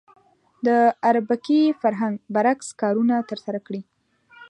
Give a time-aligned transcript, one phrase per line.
[0.65, 0.67] د
[1.09, 3.81] اربکي فرهنګ برعکس کارونه ترسره کړي.